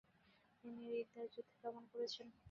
[0.63, 2.27] তিনি রিদ্দার যুদ্ধে দমন করেছেন।